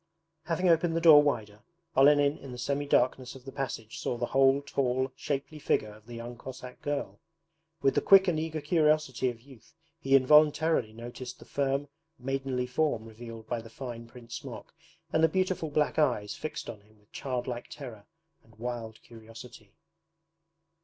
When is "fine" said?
13.69-14.07